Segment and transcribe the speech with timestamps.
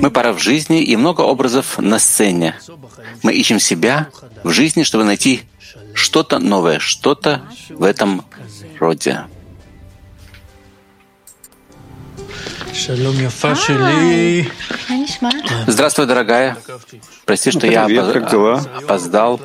[0.00, 2.54] Мы пара в жизни и много образов на сцене.
[3.22, 4.08] Мы ищем себя
[4.42, 5.42] в жизни, чтобы найти
[5.94, 8.24] что-то новое, что-то в этом
[8.78, 9.20] роде.
[15.66, 16.56] Здравствуй, дорогая.
[17.24, 18.62] Прости, что я Привет, как дела?
[18.76, 19.40] опоздал.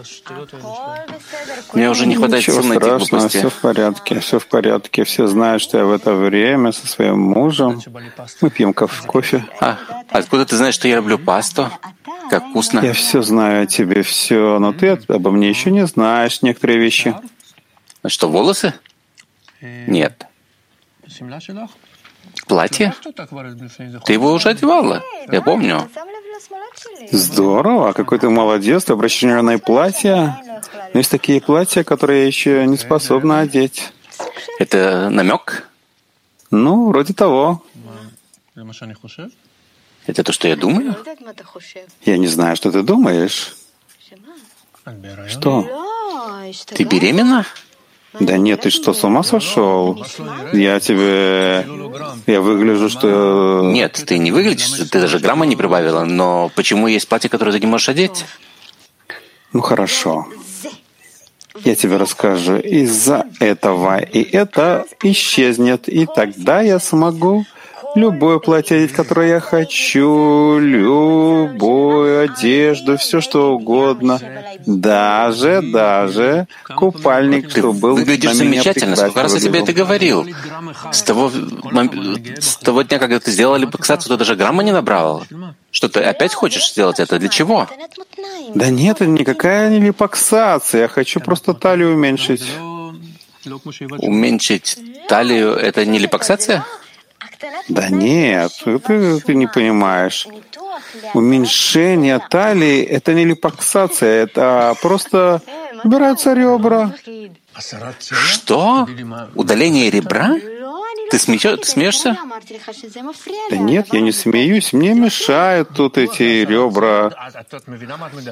[1.73, 3.37] Мне уже не хватает Ничего сил на эти страшного, глупости.
[3.37, 5.03] все в порядке, все в порядке.
[5.05, 7.81] Все знают, что я в это время со своим мужем.
[8.41, 9.07] Мы пьем кофе.
[9.07, 9.45] кофе.
[9.59, 9.77] А,
[10.11, 11.69] откуда ты знаешь, что я люблю пасту?
[12.29, 12.79] Как вкусно.
[12.81, 17.15] Я все знаю о тебе, все, но ты обо мне еще не знаешь некоторые вещи.
[18.03, 18.73] А Что, волосы?
[19.61, 20.25] Нет.
[22.47, 22.93] Платье?
[24.05, 25.03] Ты его уже одевала.
[25.31, 25.89] Я помню.
[27.11, 30.41] Здорово, какой ты молодец, ты на платья.
[30.93, 33.91] Но есть такие платья, которые я еще не способна одеть.
[34.59, 35.67] Это намек?
[36.51, 37.63] Ну, вроде того.
[40.05, 40.95] Это то, что я думаю?
[42.05, 43.55] Я не знаю, что ты думаешь.
[45.27, 45.67] Что?
[46.67, 47.45] Ты беременна?
[48.19, 50.05] Да нет, ты что, с ума сошел?
[50.53, 51.67] Я тебе...
[52.27, 53.61] Я выгляжу, что...
[53.63, 57.59] Нет, ты не выглядишь, ты даже грамма не прибавила, но почему есть платье, которое ты
[57.59, 58.25] не можешь одеть?
[59.53, 60.27] Ну хорошо.
[61.63, 62.57] Я тебе расскажу.
[62.57, 67.45] Из-за этого и это исчезнет, и тогда я смогу
[67.95, 74.19] любое платье одеть, которое я хочу, любую одежду, все что угодно.
[74.65, 78.95] Даже, даже купальник, что был выглядишь на меня замечательно.
[78.95, 80.27] Сколько раз я тебе это говорил?
[80.91, 81.31] С того,
[82.39, 85.23] с того дня, когда ты сделала липоксацию, ты даже грамма не набрала.
[85.71, 87.19] Что ты опять хочешь сделать это?
[87.19, 87.67] Для чего?
[88.53, 90.83] Да нет, это никакая не липоксация.
[90.83, 92.45] Я хочу просто талию уменьшить.
[93.99, 96.65] Уменьшить талию— это не липоксация?
[97.69, 100.27] Да нет, ты, ты не понимаешь.
[101.13, 105.41] Уменьшение талии— это не липоксация, это просто
[105.83, 106.93] убираются ребра.
[108.09, 108.87] Что?
[109.35, 110.35] Удаление ребра?
[111.15, 112.17] Ты, смеё- ты смеешься?
[113.49, 117.09] Да нет, я не смеюсь, мне мешают тут эти ребра.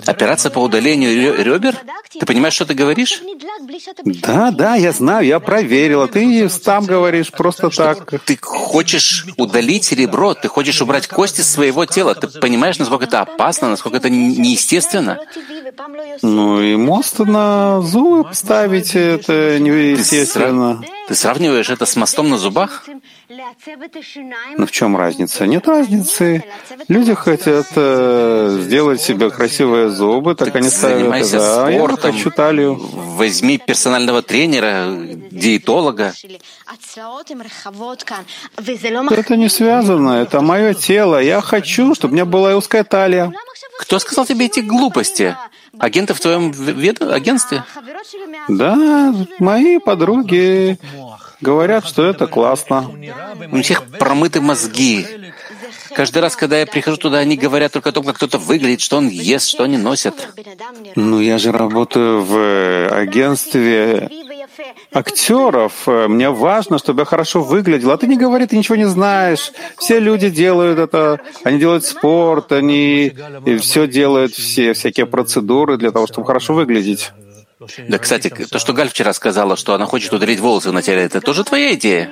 [0.05, 1.77] Операция по удалению ребер?
[2.19, 3.21] Ты понимаешь, что ты говоришь?
[4.21, 6.09] Да, да, я знаю, я проверила.
[6.09, 8.21] Ты сам говоришь просто так.
[8.25, 12.15] Ты хочешь удалить ребро, ты хочешь убрать кости с своего тела.
[12.15, 15.19] Ты понимаешь, насколько это опасно, насколько это не- неестественно?
[16.21, 20.81] Ну и мост на зубы поставить, это неестественно.
[21.07, 22.85] Ты сравниваешь это с мостом на зубах?
[24.57, 25.47] Ну в чем разница?
[25.47, 26.43] Нет разницы.
[26.87, 31.09] Люди хотят э, сделать себе красивые зубы, так, Так они ставят.
[31.31, 32.11] Да, я спортом.
[32.11, 32.75] хочу талию.
[32.75, 34.87] Возьми персонального тренера,
[35.31, 36.13] диетолога.
[39.11, 41.21] Это не связано, это мое тело.
[41.21, 43.33] Я хочу, чтобы у меня была узкая талия.
[43.79, 45.35] Кто сказал тебе эти глупости?
[45.79, 47.63] Агенты в твоем в- вед- агентстве?
[48.47, 50.77] Да, мои подруги
[51.41, 52.91] говорят, что это классно.
[53.51, 55.05] У всех промыты мозги.
[55.95, 58.97] Каждый раз, когда я прихожу туда, они говорят только о том, как кто-то выглядит, что
[58.97, 60.15] он ест, что они носят.
[60.95, 64.09] Ну, я же работаю в э, агентстве
[64.91, 65.87] актеров.
[65.87, 67.91] Э, Мне важно, чтобы я хорошо выглядел.
[67.91, 69.51] А ты не говори, ты ничего не знаешь.
[69.77, 71.19] Все люди делают это.
[71.43, 73.13] Они делают спорт, они
[73.59, 77.11] все делают, все всякие процедуры для того, чтобы хорошо выглядеть.
[77.87, 81.21] Да, кстати, то, что Галь вчера сказала, что она хочет удалить волосы на теле, это
[81.21, 82.11] тоже твоя идея?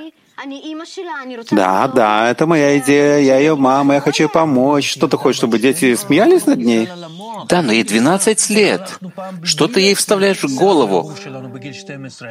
[1.52, 3.20] Да, да, это моя идея.
[3.20, 4.90] Я ее мама, я хочу ей помочь.
[4.90, 6.90] Что ты хочешь, чтобы дети смеялись над ней?
[7.48, 9.00] Да, но ей 12 лет.
[9.44, 11.14] Что ты ей вставляешь в голову?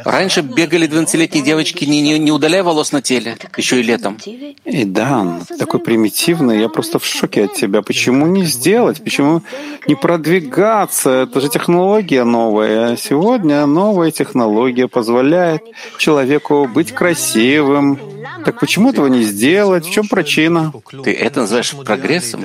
[0.05, 4.19] Раньше бегали 12-летние девочки, не, не, не удаляя волос на теле, еще и летом.
[4.65, 7.83] И Дан, такой примитивный, я просто в шоке от тебя.
[7.83, 9.03] Почему не сделать?
[9.03, 9.43] Почему
[9.87, 11.11] не продвигаться?
[11.11, 12.97] Это же технология новая.
[12.97, 15.63] Сегодня новая технология позволяет
[15.99, 18.00] человеку быть красивым.
[18.45, 19.87] Так почему этого не сделать?
[19.87, 20.73] В чем причина?
[21.05, 22.45] Ты это называешь прогрессом?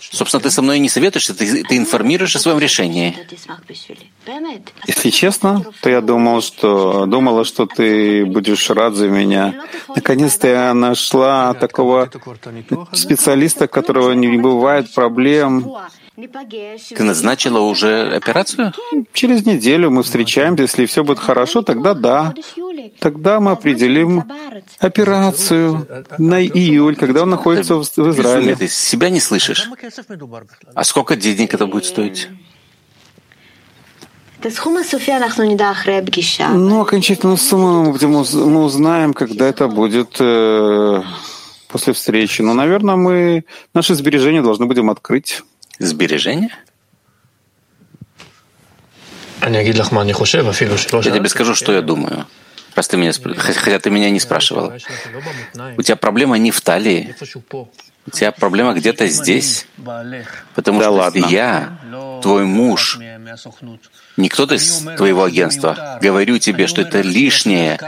[0.00, 3.16] Собственно, ты со мной не советуешься, ты, ты информируешь о своем решении.
[4.86, 9.64] Если честно, то я думал, что думала, что ты будешь рад за меня.
[9.94, 12.10] Наконец-то я нашла такого
[12.92, 15.76] специалиста, у которого не бывает проблем.
[16.16, 18.72] Ты назначила уже операцию?
[19.12, 20.62] Через неделю мы встречаемся.
[20.62, 22.34] Если все будет хорошо, тогда да.
[23.00, 24.24] Тогда мы определим
[24.78, 25.86] операцию
[26.18, 28.56] на июль, когда он находится в в Израиле.
[28.56, 29.68] ты себя не слышишь.
[30.74, 32.28] А сколько денег это будет стоить?
[36.50, 41.02] Ну, окончательную сумму мы, будем, мы узнаем, когда это будет э,
[41.68, 42.42] после встречи.
[42.42, 45.42] Но, наверное, мы наши сбережения должны будем открыть.
[45.78, 46.50] Сбережения?
[51.10, 52.26] Я тебе скажу, что я думаю.
[52.74, 54.72] Раз ты меня, хотя ты меня не спрашивал.
[55.78, 57.14] У тебя проблема не в талии.
[58.06, 59.66] У тебя проблема где-то здесь.
[60.54, 61.26] Потому да что ладно.
[61.26, 61.78] я,
[62.22, 62.98] твой муж,
[64.16, 67.80] не кто-то из твоего агентства, говорю тебе, что это лишнее.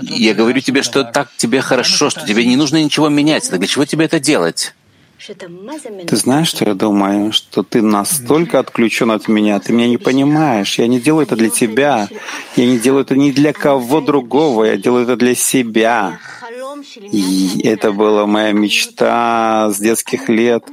[0.00, 3.48] Я говорю тебе, что так тебе хорошо, что тебе не нужно ничего менять.
[3.48, 4.74] Так для чего тебе это делать?
[6.06, 7.32] Ты знаешь, что я думаю?
[7.32, 10.78] Что ты настолько отключен от меня, ты меня не понимаешь.
[10.78, 12.08] Я не делаю это для тебя.
[12.56, 14.64] Я не делаю это ни для кого другого.
[14.64, 16.18] Я делаю это для себя.
[17.00, 20.64] И это была моя мечта с детских лет.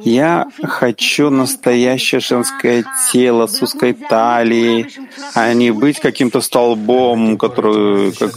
[0.00, 4.86] Я хочу настоящее женское тело с узкой талией,
[5.34, 8.32] а не быть каким-то столбом, который как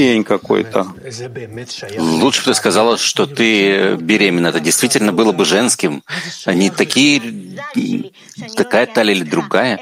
[0.00, 0.86] пень какой-то.
[1.98, 4.46] Лучше бы ты сказала, что ты беременна.
[4.46, 6.02] Это действительно было бы женским.
[6.46, 7.20] Они такие,
[8.56, 9.78] такая талия или другая.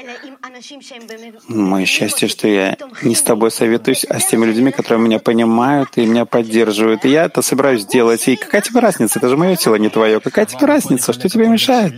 [1.47, 5.91] Мое счастье, что я не с тобой советуюсь, а с теми людьми, которые меня понимают
[5.95, 7.05] и меня поддерживают.
[7.05, 8.27] И я это собираюсь делать.
[8.27, 9.19] И какая тебе разница?
[9.19, 10.19] Это же мое тело, не твое.
[10.19, 11.13] Какая тебе разница?
[11.13, 11.93] Что тебе мешает?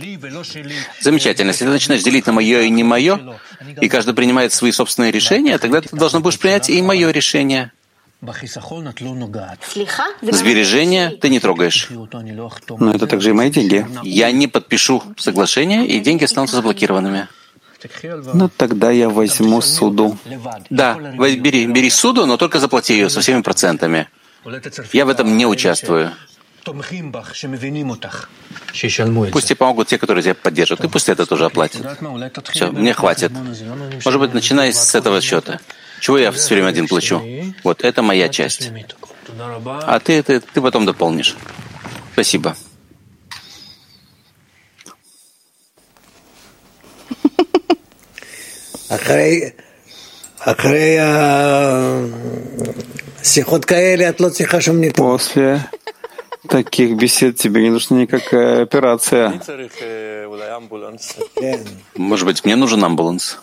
[1.00, 1.50] Замечательно.
[1.50, 3.18] Если ты начинаешь делить на мое и не мое,
[3.80, 7.72] и каждый принимает свои собственные решения, тогда ты должна будешь принять и мое решение.
[10.22, 11.88] Сбережения ты не трогаешь.
[11.90, 13.84] Но это также и мои деньги.
[14.04, 17.28] Я не подпишу соглашение, и деньги останутся заблокированными.
[18.32, 20.16] Ну, тогда я возьму суду.
[20.70, 24.08] Да, бери, бери суду, но только заплати ее со всеми процентами.
[24.92, 26.12] Я в этом не участвую.
[29.32, 31.98] Пусть тебе помогут те, которые тебя поддержат, и пусть это тоже оплатят.
[32.52, 33.32] Все, мне хватит.
[34.04, 35.58] Может быть, начиная с этого счета.
[36.02, 37.22] Чего я все время один плачу?
[37.62, 38.72] Вот это моя часть.
[39.38, 41.36] А ты, ты, ты потом дополнишь.
[42.12, 42.56] Спасибо.
[54.96, 55.64] После
[56.48, 59.40] таких бесед тебе не нужна никакая операция.
[61.96, 63.38] Может быть, мне нужен амбуланс?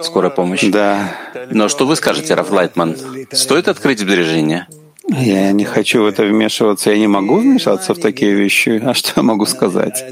[0.00, 0.62] Скорая помощь?
[0.64, 1.16] Да.
[1.50, 2.96] Но что вы скажете, Раф Лайтман?
[3.32, 4.68] Стоит открыть сбережения?
[5.08, 6.90] Я не хочу в это вмешиваться.
[6.90, 8.80] Я не могу вмешаться в такие вещи.
[8.84, 10.04] А что я могу сказать?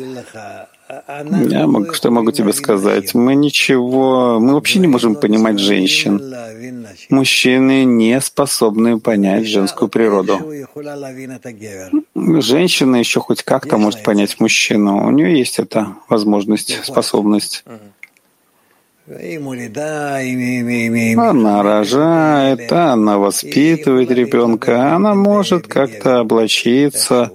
[1.49, 3.15] Я могу, что могу тебе сказать?
[3.15, 6.21] Мы ничего, мы вообще не можем понимать женщин.
[7.09, 10.39] Мужчины не способны понять женскую природу.
[12.15, 15.07] Женщина еще хоть как-то может понять мужчину.
[15.07, 17.65] У нее есть эта возможность, способность.
[21.17, 27.33] Она рожает, она воспитывает ребенка, она может как-то облачиться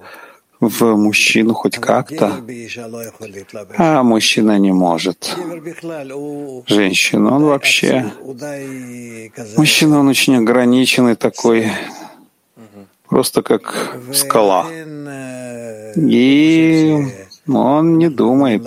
[0.59, 2.41] в мужчину хоть как-то,
[3.77, 5.37] а мужчина не может.
[6.67, 8.11] Женщина, он вообще...
[9.55, 11.71] Мужчина, он очень ограниченный такой,
[13.07, 14.65] просто как скала.
[15.95, 17.05] И
[17.47, 18.63] он не думает.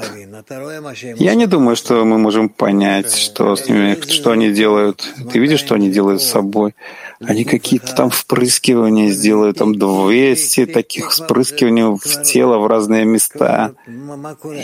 [1.16, 5.06] Я не думаю, что мы можем понять, что с ними, что они делают.
[5.30, 6.74] Ты видишь, что они делают с собой?
[7.20, 13.72] Они какие-то там впрыскивания сделают, там 200 таких впрыскиваний в тело в разные места.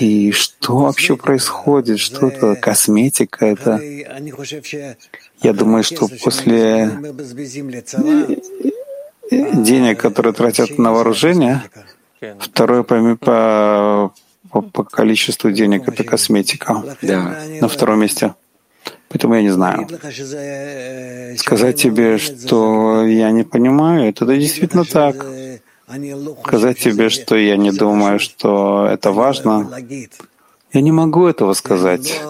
[0.01, 1.99] И что вообще происходит?
[1.99, 2.55] Что это?
[2.57, 3.81] Косметика это?
[5.43, 6.91] Я думаю, что после
[9.31, 11.63] денег, которые тратят на вооружение,
[12.41, 14.13] второе по,
[14.51, 16.97] по, по количеству денег это косметика.
[17.03, 17.37] Да.
[17.61, 18.35] На втором месте.
[19.09, 19.89] Поэтому я не знаю.
[21.39, 25.27] Сказать тебе, что я не понимаю, это действительно так.
[26.45, 29.71] Сказать тебе, что я не думаю, что это важно,
[30.73, 32.21] я не могу этого сказать,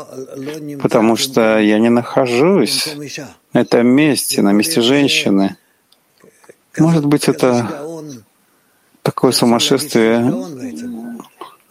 [0.83, 2.95] потому что я не нахожусь
[3.53, 5.57] на этом месте, на месте женщины.
[6.79, 7.87] Может быть, это
[9.07, 10.19] такое сумасшествие,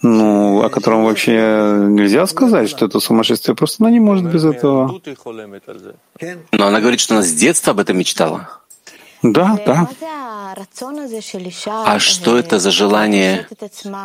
[0.01, 1.33] ну, о котором вообще
[1.89, 5.01] нельзя сказать, что это сумасшествие, просто она не может без этого.
[6.53, 8.61] Но она говорит, что она с детства об этом мечтала.
[9.21, 9.89] Да, да.
[11.85, 13.47] А что это за желание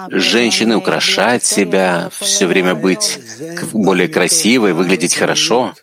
[0.08, 3.20] женщины украшать себя, все время быть
[3.72, 5.74] более красивой, выглядеть хорошо?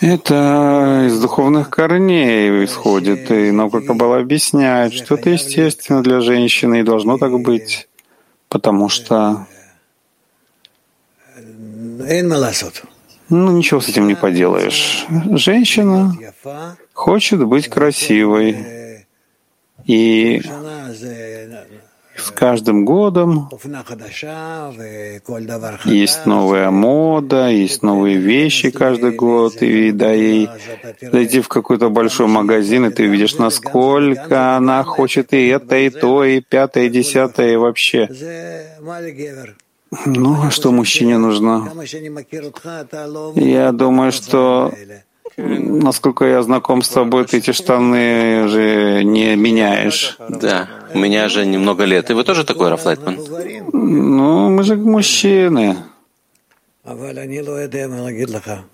[0.00, 6.84] Это из духовных корней исходит, и наука Каббала объясняет, что это естественно для женщины и
[6.84, 7.88] должно так быть
[8.50, 9.46] потому что
[13.28, 15.06] Ну, ничего с этим не поделаешь.
[15.30, 16.12] Женщина
[16.92, 19.06] хочет быть красивой.
[19.86, 20.42] И
[22.20, 23.48] с каждым годом
[25.84, 30.48] есть новая мода, есть новые вещи каждый год, и да, ей
[31.00, 36.24] зайти в какой-то большой магазин, и ты видишь, насколько она хочет и это, и то,
[36.24, 38.08] и пятое, и десятое, и вообще.
[40.06, 41.72] Ну, а что мужчине нужно?
[43.34, 44.72] Я думаю, что
[45.40, 50.16] Насколько я знаком с тобой, ты эти штаны же не меняешь.
[50.28, 52.10] Да, у меня же немного лет.
[52.10, 53.18] И вы тоже такой, Рафлайтман?
[53.72, 55.76] Ну, мы же мужчины.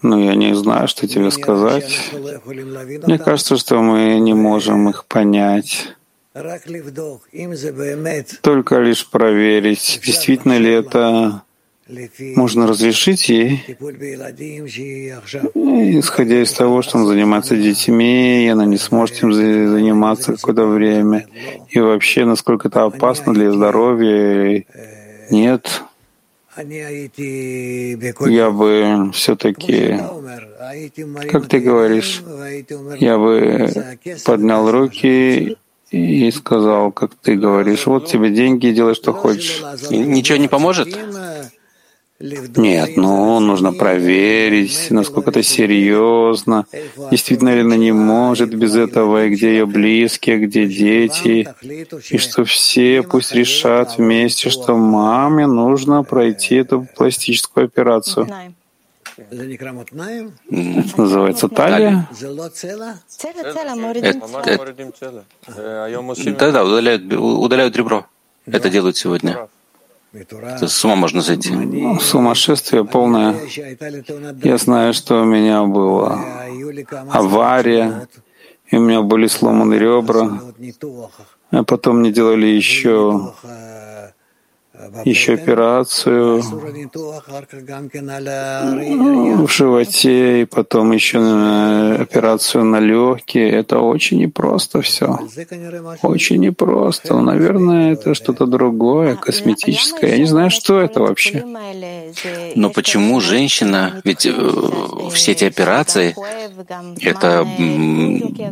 [0.02, 2.10] Но я не знаю, что тебе сказать.
[3.06, 5.96] Мне кажется, что мы не можем их понять.
[8.42, 11.42] Только лишь проверить, действительно ли это
[11.88, 13.62] можно разрешить ей,
[15.98, 21.26] исходя из того, что он занимается детьми, и она не сможет им заниматься какое-то время,
[21.70, 24.64] и вообще, насколько это опасно для здоровья,
[25.30, 25.82] нет.
[26.58, 30.00] Я бы все-таки,
[31.30, 32.22] как ты говоришь,
[32.98, 33.70] я бы
[34.24, 35.56] поднял руки
[35.90, 39.62] и сказал, как ты говоришь, вот тебе деньги, делай, что хочешь.
[39.90, 40.88] Ничего не поможет?
[42.18, 46.64] Нет, ну, нужно проверить, насколько это серьезно,
[47.10, 51.46] действительно ли она не может без этого, и где ее близкие, где дети,
[52.10, 58.28] и что все пусть решат вместе, что маме нужно пройти эту пластическую операцию.
[59.18, 62.08] Это называется талия.
[66.38, 68.06] Да-да, удаляют, удаляют ребро.
[68.46, 69.48] Это делают сегодня.
[70.60, 71.52] С ума можно зайти.
[71.52, 73.34] Ну, сумасшествие полное.
[74.42, 76.22] Я знаю, что у меня была
[77.10, 78.08] авария,
[78.70, 80.40] и у меня были сломаны ребра,
[81.50, 83.32] а потом мне делали еще
[85.04, 86.42] еще операцию
[89.44, 91.18] в животе, и потом еще
[92.00, 93.50] операцию на легкие.
[93.50, 95.18] Это очень непросто все.
[96.02, 97.14] Очень непросто.
[97.14, 100.10] Но, наверное, это что-то другое, косметическое.
[100.12, 101.44] Я не знаю, что это вообще.
[102.54, 104.32] Но почему женщина, ведь э,
[105.12, 106.14] все эти операции,
[107.00, 107.46] это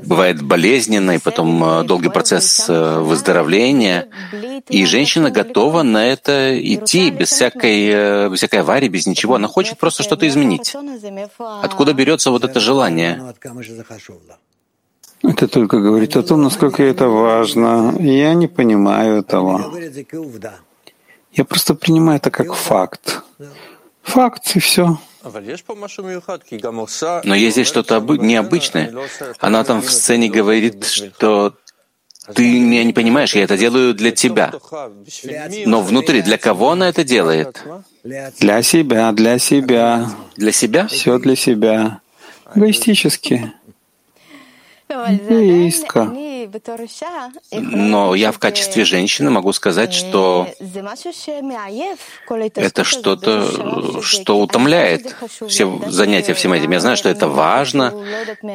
[0.05, 4.09] бывает болезненно, и потом э, долгий процесс э, выздоровления,
[4.69, 9.35] и женщина готова на это идти без всякой, без всякой аварии, без ничего.
[9.35, 10.75] Она хочет просто что-то изменить.
[11.39, 13.35] Откуда берется вот это желание?
[15.23, 17.97] Это только говорит о том, насколько это важно.
[17.99, 19.73] Я не понимаю этого.
[21.33, 23.23] Я просто принимаю это как факт.
[24.03, 24.99] Факт и все.
[27.25, 28.95] Но есть здесь что-то необычное.
[29.41, 31.55] Она там в сцене говорит, что
[32.33, 34.53] ты меня не понимаешь, я это делаю для тебя.
[35.67, 37.63] Но внутри, для кого она это делает?
[38.03, 40.11] Для себя, для себя.
[40.37, 40.87] Для себя?
[40.87, 42.01] Все для себя.
[42.55, 43.53] Эгоистически.
[44.89, 46.13] Эгоистка.
[47.53, 50.47] Но я в качестве женщины могу сказать, что
[52.55, 55.17] это что-то, что утомляет
[55.49, 56.71] все занятия всем этим.
[56.71, 57.95] Я знаю, что это важно,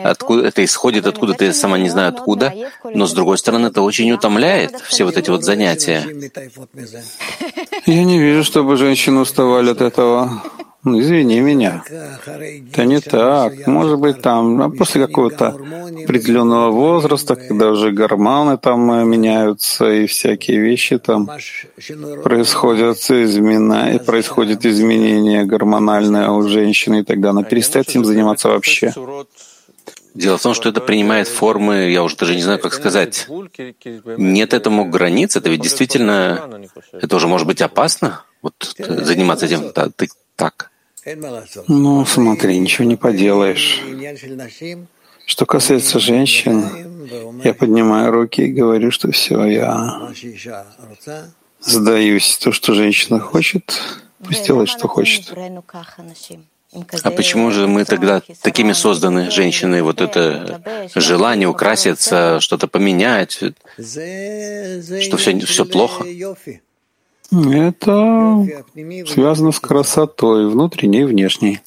[0.03, 4.11] откуда это исходит, откуда-то я сама не знаю откуда, но с другой стороны, это очень
[4.11, 6.05] утомляет, все вот эти вот занятия.
[7.85, 10.43] Я не вижу, чтобы женщины уставали от этого.
[10.83, 11.83] Ну, извини меня.
[11.87, 13.67] Это не так.
[13.67, 20.07] Может быть, там а после какого-то определенного возраста, когда уже гормоны там э, меняются и
[20.07, 21.29] всякие вещи там
[22.23, 23.99] происходят, измена...
[24.05, 28.93] происходит изменение гормональное у женщины, и тогда она перестает этим заниматься вообще.
[30.15, 33.27] Дело в том, что это принимает формы, я уже даже не знаю, как сказать.
[34.17, 36.49] Нет этому границ, это ведь действительно,
[36.93, 39.71] это уже может быть опасно, вот заниматься этим
[40.35, 40.68] так.
[41.67, 43.81] Ну, смотри, ничего не поделаешь.
[45.25, 46.63] Что касается женщин,
[47.43, 50.11] я поднимаю руки и говорю, что все, я
[51.61, 52.37] сдаюсь.
[52.37, 53.81] То, что женщина хочет,
[54.23, 55.31] пусть делает, что хочет.
[57.03, 60.61] А почему же мы тогда такими созданы, женщины, вот это
[60.95, 63.53] желание украситься, что-то поменять, что
[65.17, 66.05] все, все плохо?
[67.31, 68.47] Это
[69.07, 71.59] связано с красотой, внутренней и внешней.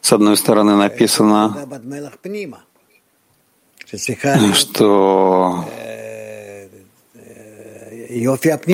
[0.00, 1.66] С одной стороны написано,
[4.54, 5.64] что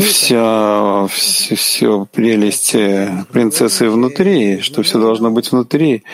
[0.01, 6.05] вся, все, все прелесть принцессы внутри, что все должно быть внутри.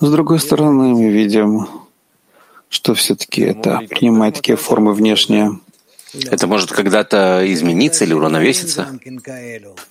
[0.00, 1.68] Но с другой стороны, мы видим,
[2.68, 5.58] что все-таки это принимает такие формы внешние.
[6.14, 8.88] Это может когда-то измениться или уравновеситься?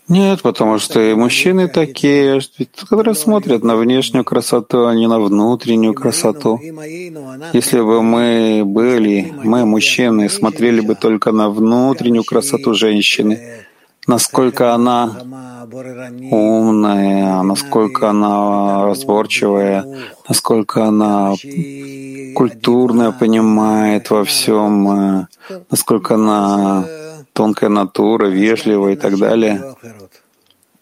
[0.07, 2.41] Нет, потому что и мужчины такие,
[2.89, 6.59] которые смотрят на внешнюю красоту, а не на внутреннюю красоту.
[7.53, 13.66] Если бы мы были, мы, мужчины, смотрели бы только на внутреннюю красоту женщины,
[14.07, 15.11] насколько она
[16.31, 19.85] умная, насколько она разборчивая,
[20.27, 21.33] насколько она
[22.35, 25.27] культурно понимает во всем,
[25.69, 26.85] насколько она
[27.33, 29.75] тонкая натура, вежливая и так далее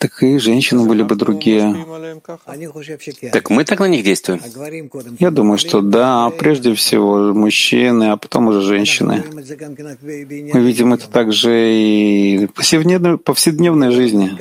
[0.06, 1.76] так и женщины были бы другие.
[3.32, 4.40] Так мы так на них действуем?
[5.20, 9.24] Я думаю, что да, прежде всего мужчины, а потом уже женщины.
[10.54, 14.38] Мы видим это также и в повседневной, повседневной жизни.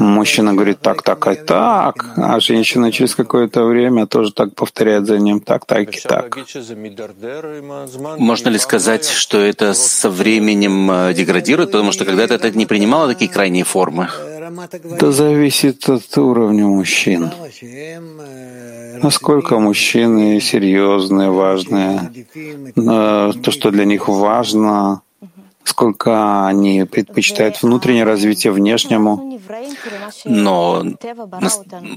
[0.00, 5.18] Мужчина говорит так, так и так, а женщина через какое-то время тоже так повторяет за
[5.18, 6.36] ним так, так и так.
[8.18, 13.08] Можно ли сказать, что это со временем э, деградирует, потому что когда-то это не принимало
[13.08, 14.08] такие крайние формы?
[14.96, 17.30] Это зависит от уровня мужчин.
[19.02, 22.10] Насколько мужчины серьезные, важные,
[22.74, 25.02] то, что для них важно,
[25.64, 29.40] сколько они предпочитают внутреннее развитие внешнему.
[30.24, 30.84] Но,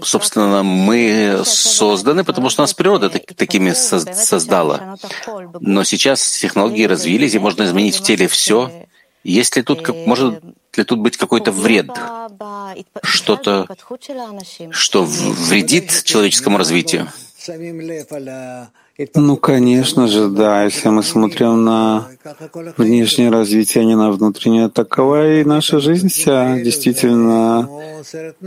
[0.01, 4.95] собственно, мы созданы, потому что нас природа такими создала.
[5.59, 8.71] Но сейчас технологии развились, и можно изменить в теле все.
[9.23, 10.41] Есть ли тут, может
[10.77, 11.89] ли тут быть какой-то вред?
[13.03, 13.67] Что-то,
[14.71, 17.07] что вредит человеческому развитию?
[19.13, 20.63] Ну, конечно же, да.
[20.63, 22.07] Если мы смотрим на
[22.77, 26.59] внешнее развитие, а не на внутреннее, такова и наша жизнь вся.
[26.59, 27.69] Действительно,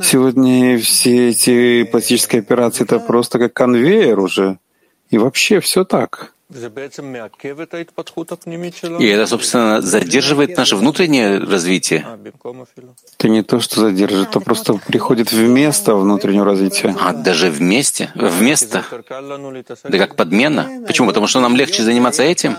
[0.03, 4.59] сегодня все эти пластические операции— это просто как конвейер уже.
[5.11, 6.35] И вообще все так.
[8.99, 12.05] И это, собственно, задерживает наше внутреннее развитие.
[13.19, 16.97] Это не то, что задерживает, это просто приходит вместо внутреннего развития.
[17.01, 18.11] А даже вместе?
[18.15, 18.85] Вместо?
[19.85, 20.83] Да как подмена?
[20.87, 21.09] Почему?
[21.09, 22.57] Потому что нам легче заниматься этим?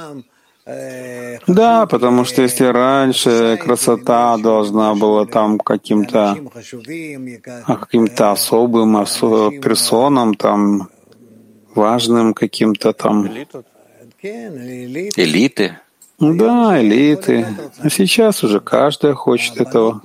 [1.47, 6.37] Да, потому что если раньше красота должна была там каким-то
[7.65, 10.87] а каким-то особым осо персонам, там
[11.73, 13.29] важным каким-то там
[14.23, 15.79] Элиты?
[16.19, 17.47] Да, элиты.
[17.79, 19.99] А сейчас уже каждая хочет этого.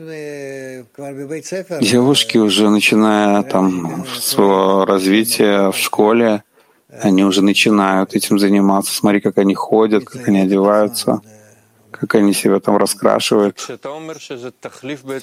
[1.80, 6.42] Девушки уже начиная там своего развития в школе,
[6.88, 8.94] они уже начинают этим заниматься.
[8.94, 11.20] Смотри, как они ходят, как они одеваются,
[11.90, 13.68] как они себя там раскрашивают.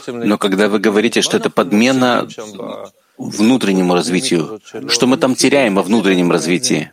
[0.08, 2.28] Но когда вы говорите, что это подмена
[3.18, 6.92] внутреннему развитию, что мы там теряем во внутреннем развитии?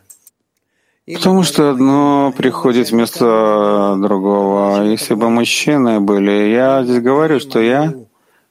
[1.07, 4.83] Потому что одно приходит вместо другого.
[4.83, 7.93] Если бы мужчины были, я здесь говорю, что я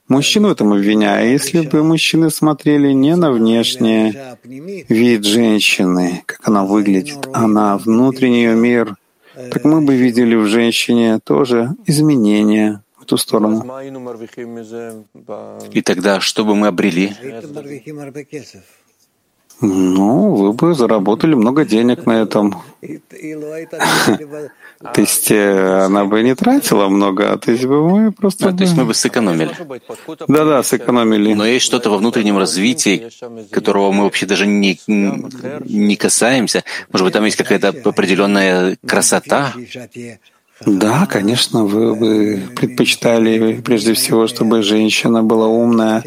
[0.07, 1.31] мужчину в этом обвиняю.
[1.31, 4.13] Если бы мужчины смотрели не на внешний
[4.89, 8.95] вид женщины, как она выглядит, а на внутренний мир,
[9.33, 13.65] так мы бы видели в женщине тоже изменения в ту сторону.
[15.71, 17.15] И тогда что бы мы обрели?
[19.61, 22.55] Ну, вы бы заработали много денег на этом.
[24.93, 28.49] То есть э, она бы не тратила много, а то есть бы мы просто...
[28.49, 29.51] А, то есть мы бы сэкономили.
[30.27, 31.35] Да-да, сэкономили.
[31.35, 33.09] Но есть что-то во внутреннем развитии,
[33.51, 36.63] которого мы вообще даже не, не касаемся.
[36.91, 39.53] Может быть, там есть какая-то определенная красота,
[40.65, 46.03] да, конечно, вы бы предпочитали прежде всего, чтобы женщина была умная,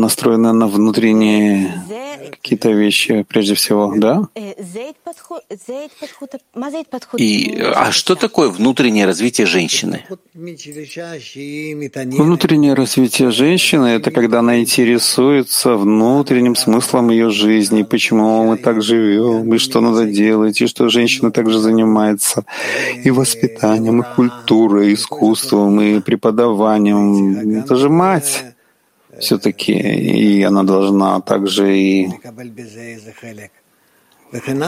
[0.00, 1.82] настроена на внутренние
[2.30, 4.28] какие-то вещи прежде всего, да?
[7.18, 10.04] И, а что такое внутреннее развитие женщины?
[12.18, 19.54] Внутреннее развитие женщины— это когда она интересуется внутренним смыслом ее жизни, почему мы так живем,
[19.54, 22.44] и что надо делать, и что женщина также занимается
[23.04, 27.58] и воспитанием, и культурой, и искусством, и преподаванием.
[27.58, 28.44] Это же мать
[29.18, 32.08] все-таки, и она должна также и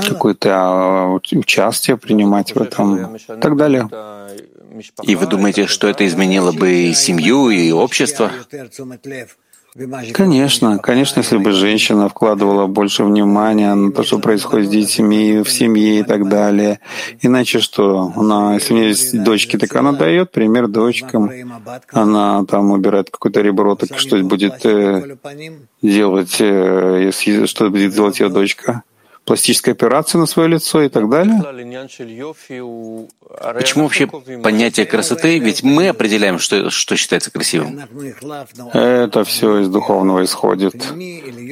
[0.09, 3.89] какое-то а, участие принимать в этом и так далее.
[5.03, 8.31] И вы думаете, что это изменило бы и семью, и общество?
[10.13, 15.51] Конечно, конечно, если бы женщина вкладывала больше внимания на то, что происходит с детьми, в
[15.51, 16.79] семье и так далее.
[17.23, 18.13] Иначе что?
[18.15, 21.29] Она, если у нее есть дочки, так она дает пример дочкам.
[21.91, 25.17] Она там убирает какое-то ребро, так что будет э,
[25.83, 28.85] делать, э, если что будет делать ее дочка?
[29.25, 31.41] Пластической операции на свое лицо и так далее.
[33.55, 35.39] Почему вообще понятие красоты?
[35.39, 37.81] Ведь мы определяем, что, что считается красивым.
[38.73, 40.75] Это все из духовного исходит,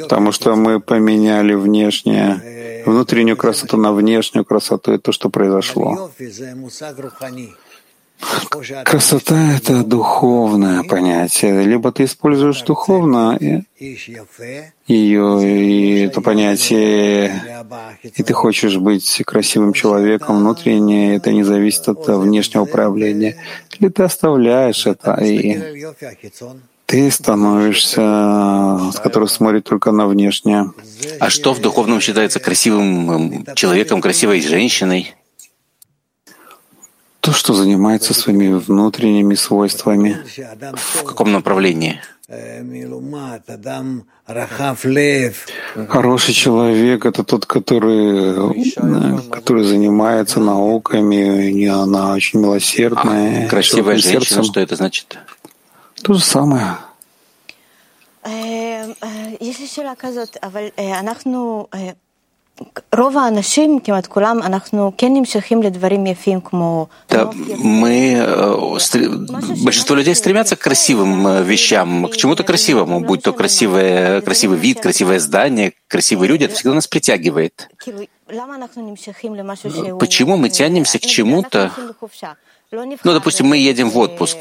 [0.02, 6.11] потому что мы поменяли внешнее, внутреннюю красоту на внешнюю красоту, и то, что произошло.
[8.85, 11.64] Красота— это духовное понятие.
[11.64, 13.38] Либо ты используешь духовно
[14.87, 17.64] ее, и это понятие,
[18.02, 23.37] и ты хочешь быть красивым человеком внутренне, это не зависит от внешнего проявления.
[23.78, 25.85] Или ты оставляешь это, и
[26.87, 28.00] ты становишься,
[28.92, 30.72] с которого смотрит только на внешнее.
[31.18, 35.14] А что в духовном считается красивым человеком, красивой женщиной?
[37.32, 40.18] то, что занимается своими внутренними свойствами.
[40.74, 41.98] В каком направлении?
[45.88, 53.46] Хороший человек— это тот, который, э, который занимается науками, она очень милосердная.
[53.46, 54.44] А, красивая женщина, сердцем.
[54.44, 55.18] что это значит?
[56.02, 56.76] То же самое.
[58.24, 59.82] Э, э, если еще
[62.57, 66.88] שאלה כזאת, אבל אנחנו רוב האנשים, כמעט כולם, אנחנו כן נמשכים לדברים יפים כמו...
[67.10, 68.17] Да, мы,
[69.63, 75.19] большинство людей стремятся к красивым вещам, к чему-то красивому, будь то красивое, красивый вид, красивое
[75.19, 77.69] здание, красивые люди, это всегда нас притягивает.
[79.99, 81.71] Почему мы тянемся к чему-то,
[82.72, 84.38] ну, допустим, мы едем в отпуск.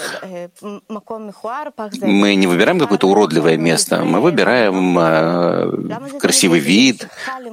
[2.01, 7.07] Мы не выбираем какое-то уродливое место, мы выбираем э, красивый вид.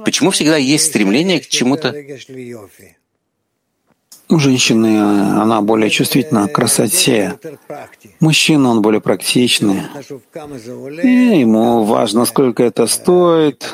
[0.05, 1.93] Почему всегда есть стремление к чему-то
[4.29, 4.99] у женщины
[5.41, 7.39] она более чувствительна к красоте.
[8.19, 9.81] Мужчина, он более практичный.
[11.03, 13.73] И ему важно, сколько это стоит,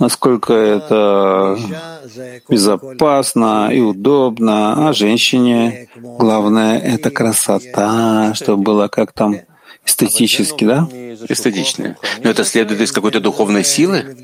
[0.00, 1.58] насколько это
[2.48, 4.88] безопасно и удобно.
[4.88, 9.36] А женщине главное— это красота, чтобы было как там
[9.84, 10.88] эстетически, да?
[11.28, 11.96] Эстетично.
[12.22, 14.16] Но это следует из какой-то духовной силы?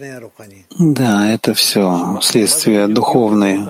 [0.79, 3.61] Да, это все следствие духовной,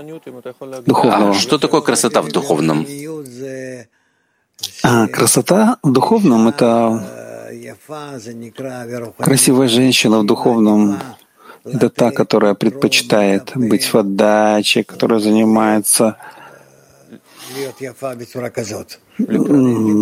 [0.87, 1.31] духовного.
[1.31, 2.87] А что такое красота в духовном?
[4.83, 7.07] А, красота в духовном— это
[9.19, 10.99] красивая женщина в духовном—
[11.65, 16.17] это та, которая предпочитает быть в отдаче, которая занимается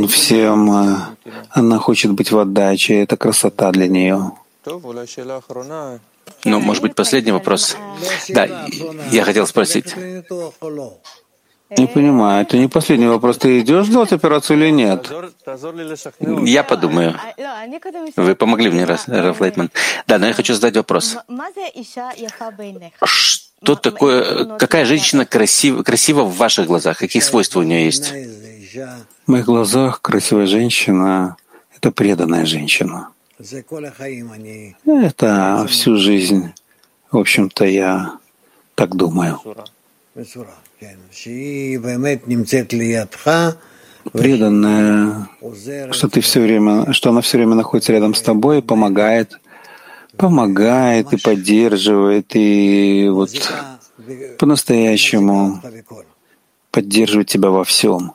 [0.09, 0.97] Всем э,
[1.51, 4.33] она хочет быть в отдаче, это красота для нее.
[6.45, 7.77] Ну, может быть, последний вопрос.
[8.29, 8.67] Да,
[9.11, 9.95] я хотел спросить.
[11.77, 13.39] Не понимаю, это не последний вопрос.
[13.39, 15.11] Ты идешь делать операцию или нет?
[16.45, 17.15] Я подумаю.
[18.17, 19.71] Вы помогли мне, Раф Лейтман.
[20.07, 21.17] Да, но я хочу задать вопрос.
[23.05, 26.99] Что такое, какая женщина красива, красива в ваших глазах?
[26.99, 28.13] Какие свойства у нее есть?
[29.27, 31.37] В моих глазах красивая женщина—
[31.77, 33.09] это преданная женщина.
[34.87, 36.53] Это всю жизнь,
[37.11, 38.19] в общем-то, я
[38.75, 39.41] так думаю.
[44.13, 45.29] Преданная,
[45.93, 49.39] что ты все время, что она все время находится рядом с тобой и помогает,
[50.19, 53.31] помогает и поддерживает, и вот
[54.39, 55.63] по-настоящему
[56.71, 58.13] поддерживает тебя во всем.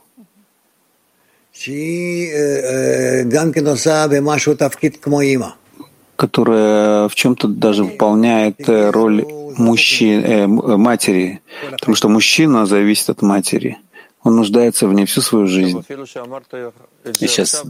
[6.15, 9.25] Которая в чем-то даже выполняет э, роль
[9.57, 13.77] мужчины, э, матери, потому что мужчина зависит от матери.
[14.23, 15.83] Он нуждается в ней всю свою жизнь.
[17.05, 17.63] И сейчас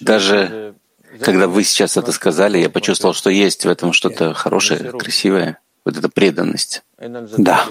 [0.00, 0.74] даже
[1.20, 5.96] когда вы сейчас это сказали, я почувствовал, что есть в этом что-то хорошее, красивое, вот
[5.96, 6.82] эта преданность.
[6.98, 7.66] Да.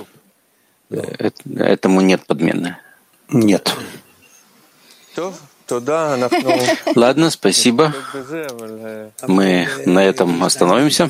[0.90, 2.78] Э, этому нет подмены.
[3.30, 3.76] Нет.
[6.96, 7.94] Ладно, спасибо.
[9.28, 11.10] Мы на этом остановимся.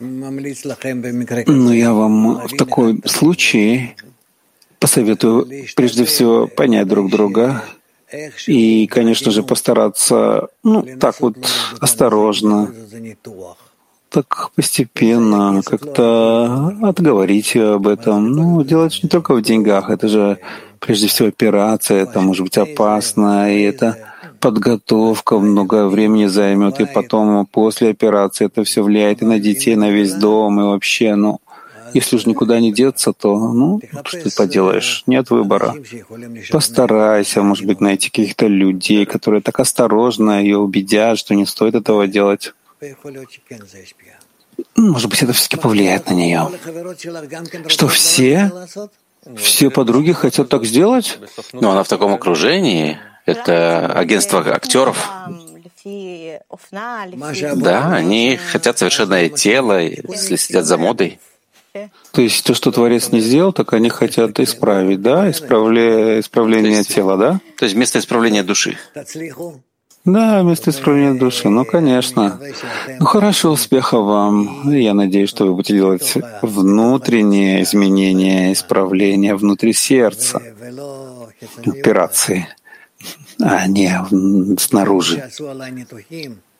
[0.00, 3.96] Но я вам в такой случае
[4.78, 7.64] посоветую прежде всего понять друг друга
[8.46, 11.36] и, конечно же, постараться, ну, так вот
[11.80, 12.72] осторожно,
[14.10, 18.30] так постепенно как-то отговорить ее об этом.
[18.30, 20.38] Ну, делать не только в деньгах, это же
[20.78, 23.96] прежде всего операция, это может быть опасно, и это
[24.40, 29.90] подготовка много времени займет, и потом после операции это все влияет и на детей, на
[29.90, 31.40] весь дом, и вообще, ну,
[31.94, 35.74] если уж никуда не деться, то, ну, что ты поделаешь, нет выбора.
[36.50, 42.06] Постарайся, может быть, найти каких-то людей, которые так осторожно ее убедят, что не стоит этого
[42.06, 42.54] делать.
[44.76, 46.48] Может быть, это все-таки повлияет на нее.
[47.68, 48.50] Что все,
[49.36, 51.18] все подруги хотят так сделать?
[51.52, 52.98] Но она в таком окружении.
[53.26, 55.10] Это агентство актеров.
[57.56, 61.20] Да, они хотят совершенное тело, если следят за модой.
[62.12, 65.30] То есть то, что Творец не сделал, так они хотят исправить, да?
[65.30, 66.20] Исправле...
[66.20, 67.40] Исправление есть, тела, да?
[67.58, 68.78] То есть вместо исправления души.
[70.04, 71.48] Да, вместо исправления души.
[71.48, 72.38] Ну, конечно.
[73.00, 74.70] Ну, хорошо, успеха вам.
[74.70, 80.40] Я надеюсь, что вы будете делать внутренние изменения, исправления внутри сердца,
[81.66, 82.46] операции,
[83.40, 83.98] а не
[84.58, 85.28] снаружи.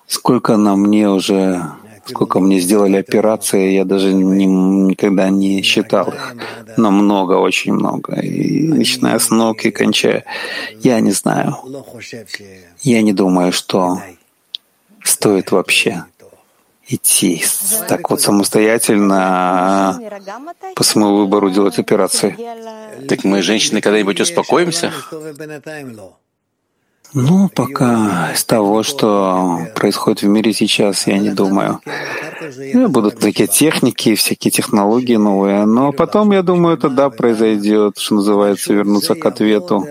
[0.08, 1.62] Сколько на мне уже
[2.06, 6.36] Сколько мне сделали операции, я даже не, никогда не считал их.
[6.76, 8.14] Но много, очень много.
[8.20, 10.24] И начиная с ног и кончая.
[10.80, 11.56] Я не знаю.
[12.82, 14.00] Я не думаю, что
[15.02, 16.04] стоит вообще
[16.88, 17.42] идти
[17.88, 20.00] так вот самостоятельно
[20.74, 22.36] по своему выбору делать операции.
[23.08, 24.92] Так мы, женщины, когда-нибудь успокоимся?
[27.14, 31.80] Ну, пока из того, что происходит в мире сейчас, я не думаю.
[32.88, 38.74] Будут такие техники, всякие технологии новые, но потом, я думаю, это да, произойдет, что называется,
[38.74, 39.86] вернуться к ответу.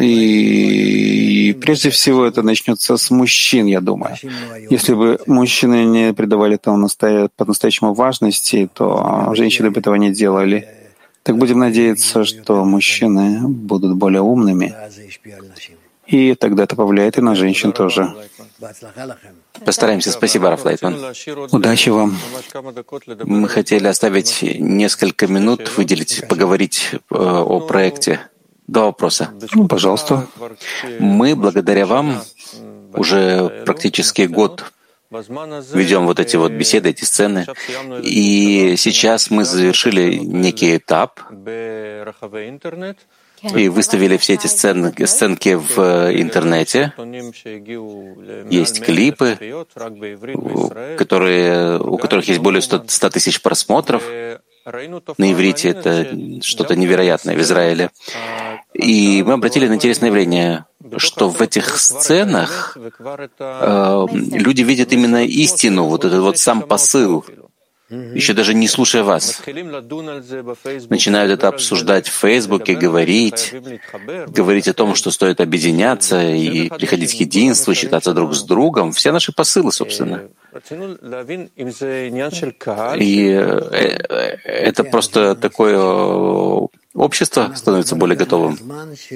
[0.00, 4.16] И, и прежде всего это начнется с мужчин, я думаю.
[4.70, 6.88] Если бы мужчины не придавали этому
[7.36, 10.79] по-настоящему важности, то женщины бы этого не делали.
[11.22, 14.74] Так будем надеяться, что мужчины будут более умными,
[16.06, 18.12] и тогда это повлияет и на женщин тоже.
[19.64, 20.10] Постараемся.
[20.10, 20.96] Спасибо, Раф Лайтман.
[21.52, 22.16] Удачи вам.
[23.24, 28.20] Мы хотели оставить несколько минут, выделить, поговорить э, о проекте.
[28.66, 29.30] Два вопроса.
[29.54, 30.26] Ну, пожалуйста.
[30.98, 32.22] Мы, благодаря вам,
[32.94, 34.72] уже практически год
[35.10, 37.46] ведем вот эти вот беседы, эти сцены.
[38.02, 41.20] И сейчас мы завершили некий этап
[43.54, 45.80] и выставили все эти сцены, сценки в
[46.12, 46.92] интернете.
[48.50, 49.38] Есть клипы,
[50.96, 54.04] которые, у которых есть более 100, 100 тысяч просмотров.
[54.06, 57.90] На иврите это что-то невероятное в Израиле.
[58.74, 60.66] И мы обратили на интересное явление,
[60.96, 62.76] что в этих сценах
[63.38, 67.24] э, люди видят именно истину, вот этот вот сам посыл,
[67.90, 69.42] еще даже не слушая вас.
[70.88, 73.52] Начинают это обсуждать в Фейсбуке, говорить,
[74.28, 78.92] говорить о том, что стоит объединяться и приходить к единству, считаться друг с другом.
[78.92, 80.28] Все наши посылы, собственно.
[82.96, 83.96] И э,
[84.44, 88.58] это просто такое общество становится более готовым.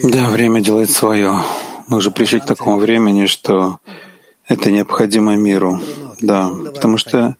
[0.03, 1.35] Да, время делает свое.
[1.89, 3.79] Мы уже пришли к такому времени, что
[4.47, 5.81] это необходимо миру.
[6.21, 7.37] Да, потому что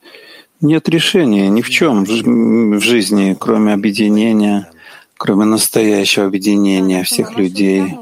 [0.61, 4.71] нет решения ни в чем в жизни, кроме объединения,
[5.17, 7.99] кроме настоящего объединения всех людей.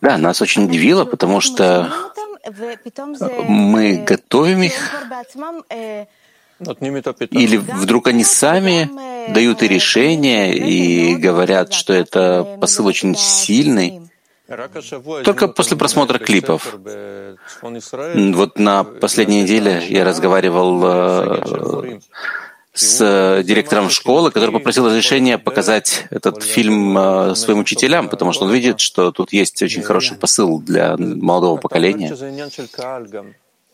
[0.00, 1.92] Да, нас очень удивило, потому что
[3.48, 4.72] мы готовим их,
[7.30, 8.90] или вдруг они сами
[9.32, 14.00] дают и решения и говорят, что это посыл очень сильный,
[15.24, 16.76] только после просмотра клипов.
[17.62, 21.98] Вот на последней неделе я разговаривал э,
[22.74, 28.52] с директором школы, который попросил разрешения показать этот фильм э, своим учителям, потому что он
[28.52, 32.14] видит, что тут есть очень хороший посыл для молодого поколения.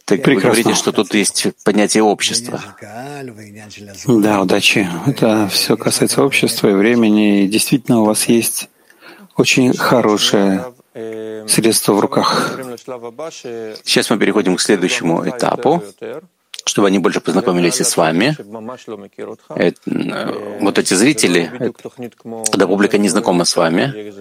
[0.08, 0.48] Так Прекрасно.
[0.48, 2.62] вы говорите, что тут есть понятие общества.
[4.06, 4.88] Да, удачи.
[5.06, 7.44] Это все касается общества и времени.
[7.44, 8.70] И действительно, у вас есть
[9.36, 10.72] очень хорошее
[11.46, 12.58] средство в руках.
[13.84, 15.82] Сейчас мы переходим к следующему этапу,
[16.68, 18.36] чтобы они больше познакомились и с вами.
[19.56, 21.50] Это, э, вот эти зрители,
[22.50, 24.12] когда публика не знакома с вами,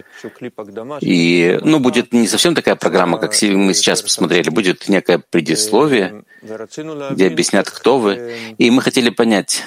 [1.02, 6.24] и ну, будет не совсем такая программа, как мы сейчас посмотрели, будет некое предисловие,
[7.12, 8.36] где объяснят, кто вы.
[8.58, 9.64] И мы хотели понять,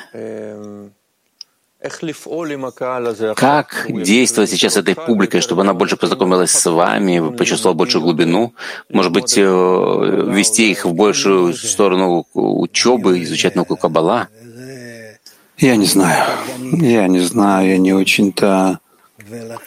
[3.34, 8.52] как действовать сейчас этой публикой, чтобы она больше познакомилась с вами, почувствовала большую глубину?
[8.90, 14.28] Может быть, э, вести их в большую сторону учебы, изучать науку Каббала?
[15.56, 16.24] Я не знаю.
[16.58, 17.70] Я не знаю.
[17.70, 18.80] Я не очень-то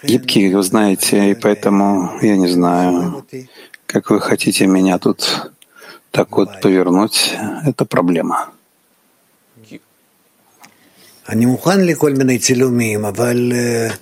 [0.04, 3.26] гибкий, вы знаете, и поэтому я не знаю,
[3.88, 5.52] как вы хотите меня тут
[6.12, 7.36] так вот повернуть.
[7.65, 8.53] Это проблема.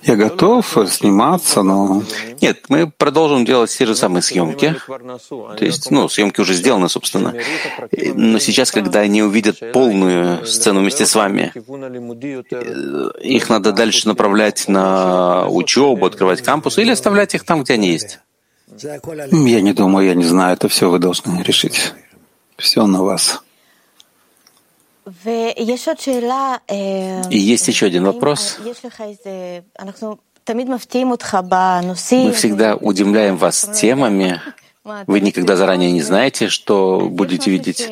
[0.02, 2.02] Я готов сниматься, но...
[2.40, 4.74] Нет, мы продолжим делать те же самые съемки.
[4.88, 7.32] То есть, ну, съемки уже сделаны, собственно.
[8.14, 11.52] Но сейчас, когда они увидят полную сцену вместе с вами,
[13.22, 18.18] их надо дальше направлять на учебу, открывать кампус или оставлять их там, где они есть.
[18.82, 21.94] Я не думаю, я не знаю, это все вы должны решить.
[22.56, 23.42] Все на вас.
[27.30, 28.58] И есть еще один вопрос.
[28.60, 28.74] Мы
[32.32, 34.40] всегда удивляем вас темами.
[35.06, 37.88] Вы никогда заранее не знаете, что будете видеть.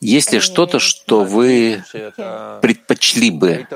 [0.00, 1.82] Есть ли что-то, что вы
[2.62, 3.66] предпочли бы,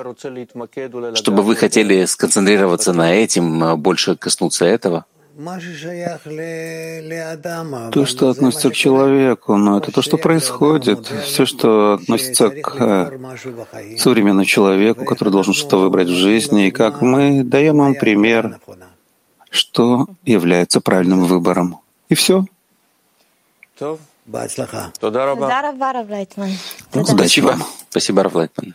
[1.15, 5.07] чтобы вы хотели сконцентрироваться на этом, больше коснуться этого?
[7.93, 11.07] То, что относится к человеку, но это то, что происходит.
[11.07, 17.03] Все, что относится к э, современному человеку, который должен что-то выбрать в жизни, и как
[17.03, 18.59] мы даем им пример,
[19.49, 21.79] что является правильным выбором.
[22.09, 22.45] И все.
[26.95, 27.63] Удачи вам.
[27.91, 28.75] Спасибо, Раф Лайтман.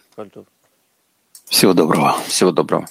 [1.50, 2.16] Всего доброго.
[2.28, 2.88] Всего доброго.